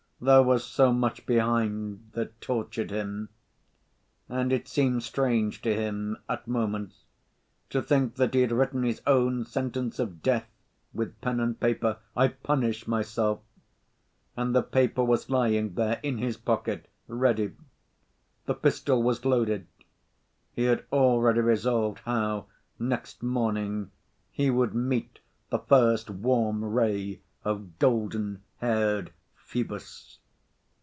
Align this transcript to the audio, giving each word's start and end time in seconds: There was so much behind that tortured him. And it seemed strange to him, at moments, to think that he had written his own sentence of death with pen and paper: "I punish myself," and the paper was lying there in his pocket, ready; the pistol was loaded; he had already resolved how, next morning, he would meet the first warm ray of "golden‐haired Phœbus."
There 0.23 0.43
was 0.43 0.63
so 0.63 0.93
much 0.93 1.25
behind 1.25 2.11
that 2.13 2.39
tortured 2.41 2.91
him. 2.91 3.29
And 4.29 4.53
it 4.53 4.67
seemed 4.67 5.01
strange 5.01 5.63
to 5.63 5.73
him, 5.73 6.15
at 6.29 6.47
moments, 6.47 7.05
to 7.71 7.81
think 7.81 8.17
that 8.17 8.35
he 8.35 8.41
had 8.41 8.51
written 8.51 8.83
his 8.83 9.01
own 9.07 9.45
sentence 9.45 9.97
of 9.97 10.21
death 10.21 10.47
with 10.93 11.19
pen 11.21 11.39
and 11.39 11.59
paper: 11.59 11.97
"I 12.15 12.27
punish 12.27 12.87
myself," 12.87 13.39
and 14.37 14.53
the 14.53 14.61
paper 14.61 15.03
was 15.03 15.27
lying 15.31 15.73
there 15.73 15.99
in 16.03 16.19
his 16.19 16.37
pocket, 16.37 16.87
ready; 17.07 17.53
the 18.45 18.53
pistol 18.53 19.01
was 19.01 19.25
loaded; 19.25 19.65
he 20.53 20.65
had 20.65 20.85
already 20.91 21.41
resolved 21.41 21.97
how, 22.05 22.45
next 22.77 23.23
morning, 23.23 23.89
he 24.29 24.51
would 24.51 24.75
meet 24.75 25.17
the 25.49 25.57
first 25.57 26.11
warm 26.11 26.63
ray 26.63 27.21
of 27.43 27.79
"golden‐haired 27.79 29.07
Phœbus." 29.51 30.19